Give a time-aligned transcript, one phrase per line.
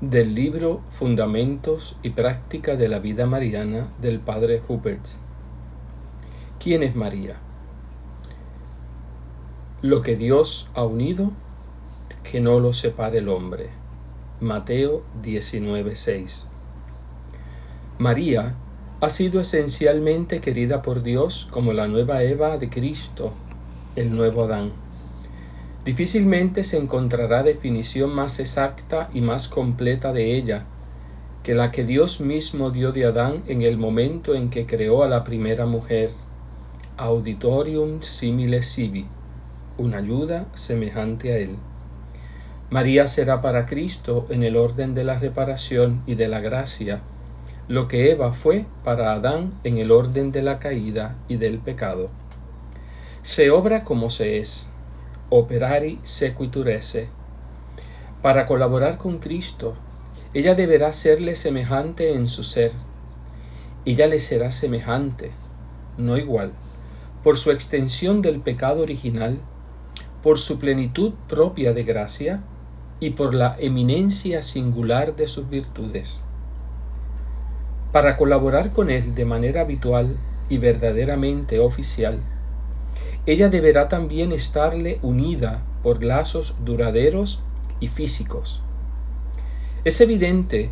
[0.00, 5.04] del libro Fundamentos y Práctica de la Vida Mariana del Padre Hubert.
[6.58, 7.36] ¿Quién es María?
[9.82, 11.32] Lo que Dios ha unido,
[12.22, 13.68] que no lo separe el hombre.
[14.40, 16.46] Mateo 19:6.
[17.98, 18.56] María
[19.02, 23.34] ha sido esencialmente querida por Dios como la nueva Eva de Cristo,
[23.96, 24.72] el nuevo Adán.
[25.84, 30.66] Difícilmente se encontrará definición más exacta y más completa de ella
[31.42, 35.08] que la que Dios mismo dio de Adán en el momento en que creó a
[35.08, 36.10] la primera mujer.
[36.98, 39.06] Auditorium simile sibi,
[39.78, 41.56] una ayuda semejante a él.
[42.68, 47.00] María será para Cristo en el orden de la reparación y de la gracia,
[47.68, 52.10] lo que Eva fue para Adán en el orden de la caída y del pecado.
[53.22, 54.69] Se obra como se es,
[55.30, 57.08] operari sequitur esse.
[58.20, 59.76] Para colaborar con Cristo,
[60.34, 62.72] ella deberá serle semejante en su ser.
[63.84, 65.30] Ella le será semejante,
[65.96, 66.52] no igual,
[67.22, 69.40] por su extensión del pecado original,
[70.22, 72.42] por su plenitud propia de gracia
[72.98, 76.20] y por la eminencia singular de sus virtudes.
[77.92, 80.16] Para colaborar con Él de manera habitual
[80.48, 82.20] y verdaderamente oficial,
[83.26, 87.42] ella deberá también estarle unida por lazos duraderos
[87.78, 88.62] y físicos.
[89.84, 90.70] Es evidente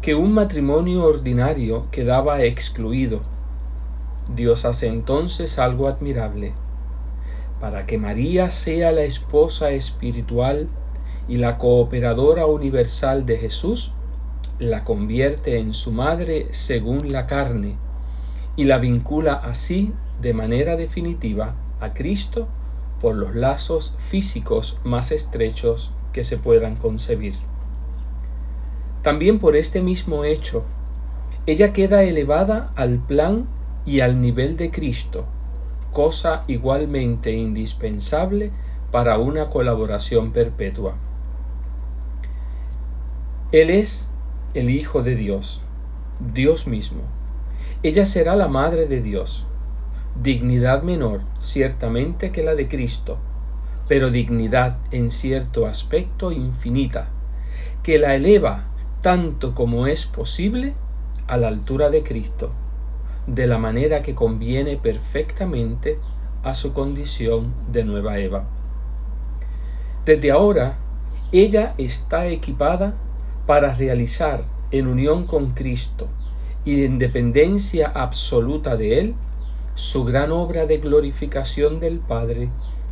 [0.00, 3.22] que un matrimonio ordinario quedaba excluido.
[4.34, 6.52] Dios hace entonces algo admirable.
[7.60, 10.68] Para que María sea la esposa espiritual
[11.28, 13.92] y la cooperadora universal de Jesús,
[14.58, 17.76] la convierte en su madre según la carne
[18.56, 22.48] y la vincula así de manera definitiva a Cristo
[23.00, 27.34] por los lazos físicos más estrechos que se puedan concebir.
[29.02, 30.64] También por este mismo hecho,
[31.46, 33.46] ella queda elevada al plan
[33.84, 35.26] y al nivel de Cristo,
[35.92, 38.52] cosa igualmente indispensable
[38.92, 40.94] para una colaboración perpetua.
[43.50, 44.08] Él es
[44.54, 45.60] el Hijo de Dios,
[46.32, 47.02] Dios mismo.
[47.82, 49.46] Ella será la Madre de Dios,
[50.20, 53.18] dignidad menor ciertamente que la de Cristo,
[53.88, 57.08] pero dignidad en cierto aspecto infinita,
[57.82, 58.68] que la eleva
[59.00, 60.74] tanto como es posible
[61.26, 62.52] a la altura de Cristo,
[63.26, 65.98] de la manera que conviene perfectamente
[66.42, 68.46] a su condición de nueva Eva.
[70.04, 70.78] Desde ahora,
[71.30, 72.94] ella está equipada
[73.46, 76.08] para realizar en unión con Cristo
[76.64, 79.14] y en dependencia absoluta de Él
[79.74, 82.50] su gran obra de glorificación del Padre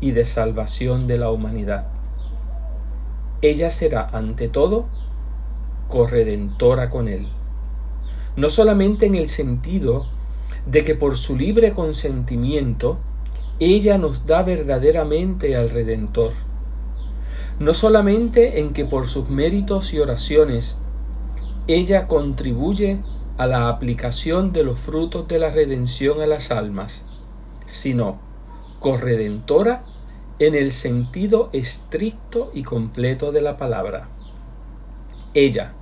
[0.00, 1.88] y de salvación de la humanidad.
[3.42, 4.86] Ella será ante todo
[5.88, 7.26] corredentora con Él,
[8.36, 10.06] no solamente en el sentido
[10.66, 12.98] de que por su libre consentimiento
[13.58, 16.32] ella nos da verdaderamente al Redentor,
[17.58, 20.80] no solamente en que por sus méritos y oraciones
[21.68, 22.98] ella contribuye
[23.36, 27.12] a la aplicación de los frutos de la redención a las almas,
[27.64, 28.20] sino
[28.80, 29.82] corredentora
[30.38, 34.08] en el sentido estricto y completo de la palabra.
[35.34, 35.72] Ella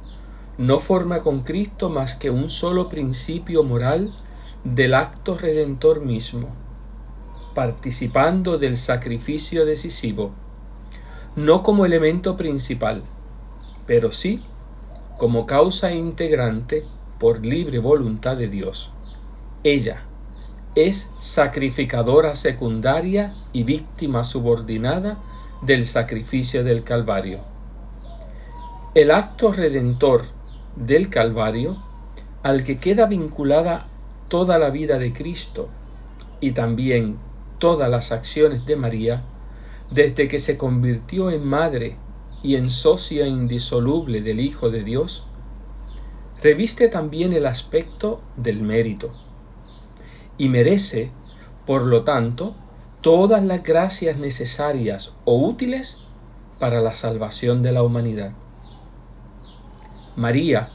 [0.58, 4.12] no forma con Cristo más que un solo principio moral
[4.64, 6.48] del acto redentor mismo,
[7.54, 10.32] participando del sacrificio decisivo,
[11.34, 13.02] no como elemento principal,
[13.86, 14.42] pero sí
[15.18, 16.84] como causa integrante
[17.20, 18.90] por libre voluntad de Dios.
[19.62, 20.02] Ella
[20.74, 25.18] es sacrificadora secundaria y víctima subordinada
[25.60, 27.40] del sacrificio del Calvario.
[28.94, 30.24] El acto redentor
[30.74, 31.76] del Calvario,
[32.42, 33.86] al que queda vinculada
[34.30, 35.68] toda la vida de Cristo
[36.40, 37.18] y también
[37.58, 39.22] todas las acciones de María,
[39.90, 41.96] desde que se convirtió en madre
[42.42, 45.26] y en socia indisoluble del Hijo de Dios,
[46.42, 49.12] reviste también el aspecto del mérito
[50.38, 51.10] y merece,
[51.66, 52.54] por lo tanto,
[53.02, 55.98] todas las gracias necesarias o útiles
[56.58, 58.32] para la salvación de la humanidad.
[60.16, 60.70] María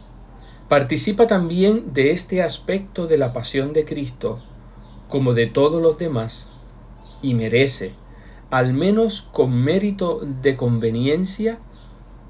[0.69, 4.43] participa también de este aspecto de la pasión de Cristo,
[5.09, 6.51] como de todos los demás,
[7.21, 7.93] y merece,
[8.49, 11.59] al menos con mérito de conveniencia,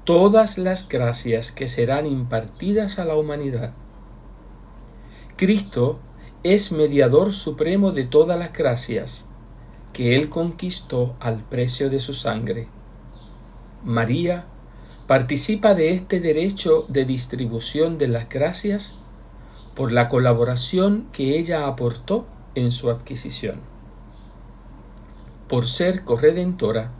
[0.06, 3.74] todas las gracias que serán impartidas a la humanidad.
[5.36, 5.98] Cristo
[6.44, 9.26] es mediador supremo de todas las gracias
[9.92, 12.68] que Él conquistó al precio de su sangre.
[13.82, 14.46] María
[15.08, 18.96] participa de este derecho de distribución de las gracias
[19.74, 23.58] por la colaboración que ella aportó en su adquisición.
[25.48, 26.92] Por ser corredentora,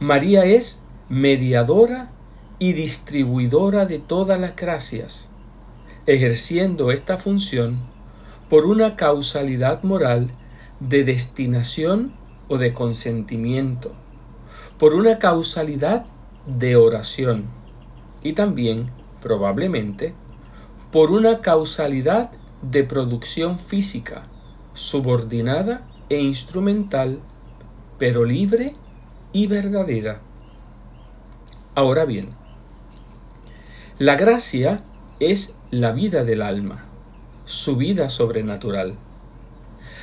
[0.00, 2.10] María es mediadora
[2.58, 5.30] y distribuidora de todas las gracias,
[6.06, 7.80] ejerciendo esta función
[8.48, 10.30] por una causalidad moral
[10.80, 12.14] de destinación
[12.48, 13.92] o de consentimiento,
[14.78, 16.06] por una causalidad
[16.46, 17.46] de oración
[18.22, 20.14] y también, probablemente,
[20.92, 22.30] por una causalidad
[22.62, 24.28] de producción física,
[24.74, 27.20] subordinada e instrumental,
[27.98, 28.74] pero libre
[29.32, 30.20] y verdadera.
[31.74, 32.30] Ahora bien,
[33.98, 34.82] la gracia
[35.20, 36.84] es la vida del alma,
[37.46, 38.94] su vida sobrenatural.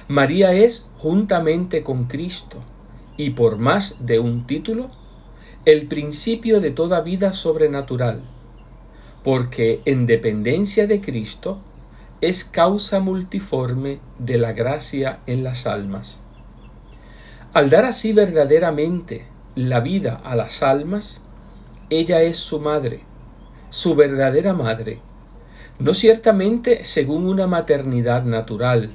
[0.07, 2.57] María es, juntamente con Cristo,
[3.18, 4.88] y por más de un título,
[5.66, 8.24] el principio de toda vida sobrenatural,
[9.24, 11.62] porque en dependencia de Cristo
[12.19, 16.19] es causa multiforme de la gracia en las almas.
[17.54, 21.22] Al dar así verdaderamente la vida a las almas,
[21.92, 23.01] ella es su madre,
[23.74, 25.00] su verdadera madre,
[25.80, 28.92] no ciertamente según una maternidad natural,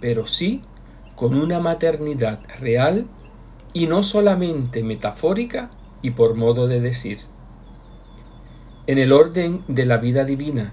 [0.00, 0.62] pero sí
[1.14, 3.04] con una maternidad real
[3.74, 7.18] y no solamente metafórica y por modo de decir.
[8.86, 10.72] En el orden de la vida divina,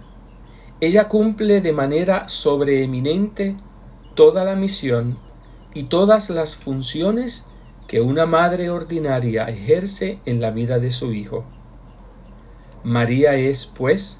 [0.80, 3.58] ella cumple de manera sobreeminente
[4.16, 5.18] toda la misión
[5.74, 7.48] y todas las funciones
[7.86, 11.59] que una madre ordinaria ejerce en la vida de su hijo.
[12.84, 14.20] María es, pues,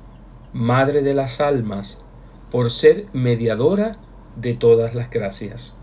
[0.52, 2.04] madre de las almas,
[2.52, 3.98] por ser mediadora
[4.36, 5.78] de todas las gracias.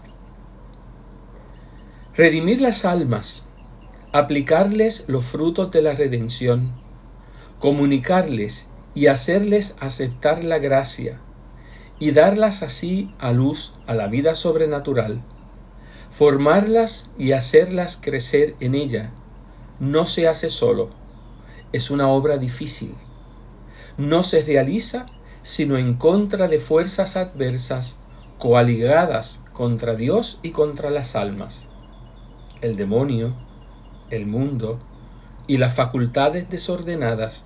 [2.14, 3.48] Redimir las almas,
[4.12, 6.72] aplicarles los frutos de la redención,
[7.60, 11.20] comunicarles y hacerles aceptar la gracia,
[11.98, 15.22] y darlas así a luz a la vida sobrenatural,
[16.10, 19.12] formarlas y hacerlas crecer en ella,
[19.80, 20.90] no se hace solo,
[21.76, 22.94] es una obra difícil.
[23.96, 25.06] No se realiza
[25.42, 28.00] sino en contra de fuerzas adversas
[28.38, 31.70] coaligadas contra Dios y contra las almas
[32.60, 33.34] el demonio,
[34.10, 34.78] el mundo
[35.46, 37.44] y las facultades desordenadas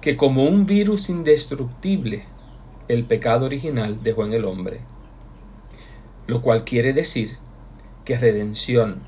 [0.00, 2.24] que como un virus indestructible
[2.88, 4.80] el pecado original dejó en el hombre.
[6.26, 7.38] Lo cual quiere decir
[8.04, 9.02] que redención,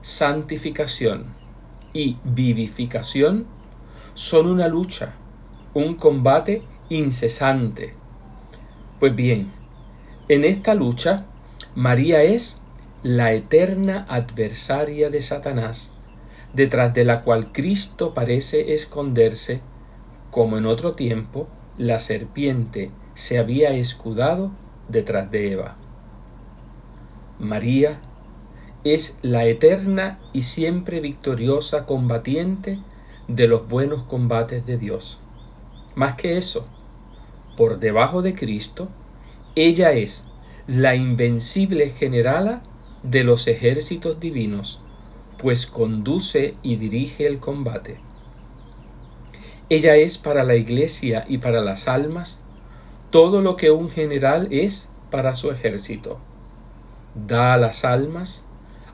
[0.00, 1.26] santificación
[1.92, 3.46] y vivificación
[4.14, 5.14] son una lucha,
[5.74, 7.94] un combate incesante.
[9.00, 9.50] Pues bien,
[10.28, 11.26] en esta lucha
[11.74, 12.62] María es
[13.02, 15.92] la eterna adversaria de Satanás,
[16.54, 19.60] detrás de la cual Cristo parece esconderse,
[20.30, 24.52] como en otro tiempo la serpiente se había escudado
[24.88, 25.76] detrás de Eva.
[27.40, 28.00] María
[28.84, 32.78] es la eterna y siempre victoriosa combatiente
[33.28, 35.20] de los buenos combates de Dios.
[35.94, 36.66] Más que eso,
[37.56, 38.88] por debajo de Cristo,
[39.54, 40.26] ella es
[40.66, 42.62] la invencible generala
[43.02, 44.80] de los ejércitos divinos,
[45.38, 47.98] pues conduce y dirige el combate.
[49.68, 52.42] Ella es para la iglesia y para las almas
[53.10, 56.18] todo lo que un general es para su ejército.
[57.14, 58.44] Da a las almas,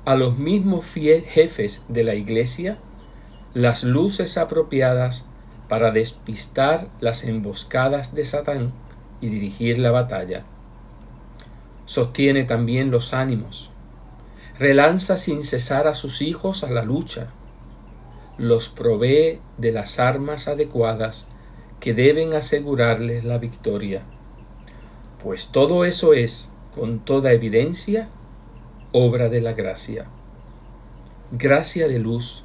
[0.04, 2.78] a los mismos jefes de la iglesia,
[3.54, 5.28] las luces apropiadas
[5.68, 8.72] para despistar las emboscadas de Satán
[9.20, 10.44] y dirigir la batalla.
[11.86, 13.70] Sostiene también los ánimos,
[14.58, 17.30] relanza sin cesar a sus hijos a la lucha,
[18.38, 21.28] los provee de las armas adecuadas
[21.80, 24.04] que deben asegurarles la victoria,
[25.22, 28.08] pues todo eso es, con toda evidencia,
[28.92, 30.06] obra de la gracia.
[31.32, 32.44] Gracia de luz,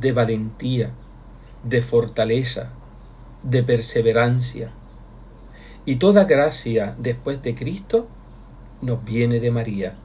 [0.00, 0.90] de valentía,
[1.64, 2.72] de fortaleza,
[3.42, 4.72] de perseverancia.
[5.84, 8.08] Y toda gracia después de Cristo
[8.80, 9.96] nos viene de María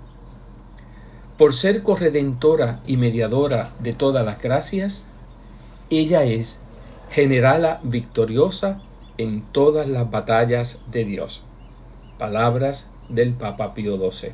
[1.38, 5.08] por ser corredentora y mediadora de todas las gracias,
[5.92, 6.62] ella es
[7.12, 8.82] generala victoriosa
[9.20, 11.44] en todas las batallas de Dios.
[12.18, 14.32] Palabras del Papa Pío XII.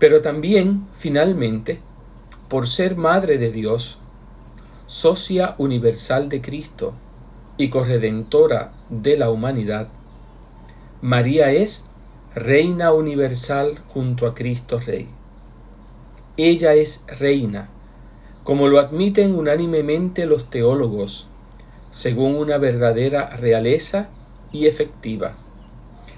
[0.00, 1.80] Pero también, finalmente,
[2.48, 3.98] por ser Madre de Dios,
[4.86, 6.94] socia universal de Cristo
[7.56, 9.88] y corredentora de la humanidad,
[11.00, 11.84] María es
[12.34, 15.06] Reina universal junto a Cristo Rey.
[16.36, 17.68] Ella es reina,
[18.42, 21.28] como lo admiten unánimemente los teólogos,
[21.90, 24.08] según una verdadera realeza
[24.52, 25.36] y efectiva,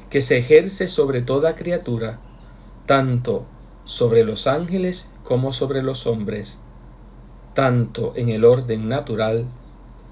[0.08, 2.18] que se ejerce sobre toda criatura,
[2.86, 3.44] tanto
[3.84, 6.60] sobre los ángeles como sobre los hombres,
[7.52, 9.46] tanto en el orden natural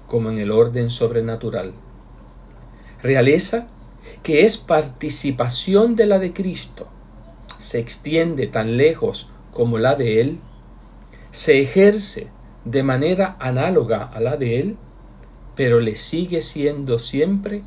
[0.07, 1.73] como en el orden sobrenatural.
[3.01, 3.67] Realeza
[4.23, 6.87] que es participación de la de Cristo,
[7.57, 10.39] se extiende tan lejos como la de Él,
[11.31, 12.27] se ejerce
[12.65, 14.77] de manera análoga a la de Él,
[15.55, 17.63] pero le sigue siendo siempre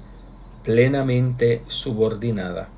[0.64, 2.68] plenamente subordinada.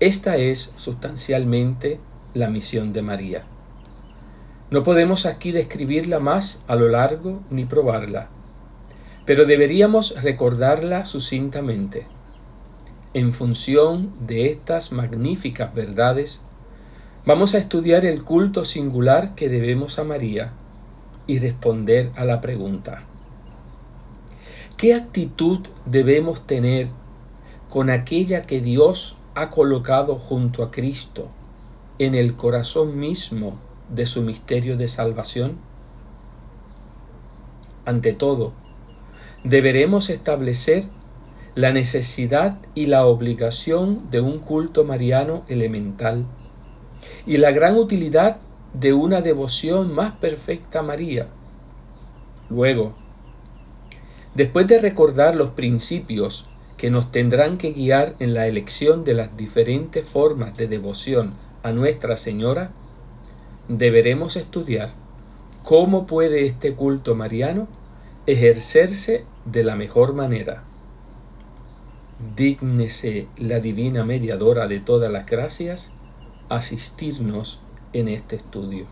[0.00, 2.00] Esta es sustancialmente
[2.36, 3.44] la misión de María.
[4.70, 8.28] No podemos aquí describirla más a lo largo ni probarla,
[9.24, 12.06] pero deberíamos recordarla sucintamente.
[13.14, 16.44] En función de estas magníficas verdades,
[17.24, 20.52] vamos a estudiar el culto singular que debemos a María
[21.26, 23.04] y responder a la pregunta,
[24.76, 26.88] ¿qué actitud debemos tener
[27.70, 31.30] con aquella que Dios ha colocado junto a Cristo
[31.98, 35.58] en el corazón mismo de su misterio de salvación?
[37.84, 38.52] Ante todo,
[39.44, 40.84] deberemos establecer
[41.54, 46.26] la necesidad y la obligación de un culto mariano elemental
[47.26, 48.38] y la gran utilidad
[48.74, 51.28] de una devoción más perfecta a María.
[52.50, 52.94] Luego,
[54.34, 59.34] después de recordar los principios que nos tendrán que guiar en la elección de las
[59.36, 61.32] diferentes formas de devoción
[61.66, 62.70] a Nuestra Señora,
[63.66, 64.90] deberemos estudiar
[65.64, 67.66] cómo puede este culto mariano
[68.26, 70.62] ejercerse de la mejor manera.
[72.36, 75.90] Dígnese la divina mediadora de todas las gracias
[76.48, 77.58] asistirnos
[77.92, 78.86] en este estudio.